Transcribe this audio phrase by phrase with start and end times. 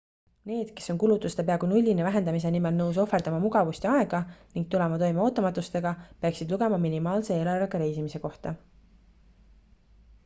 [0.51, 4.23] need kes on kulutuste peaaegu nullini vähendamise nimel nõus ohverdama mugavust ja aega
[4.55, 5.93] ning tulema toime ootamatustega
[6.25, 8.57] peaksid lugema minimaalse eelarvega reisimise kohta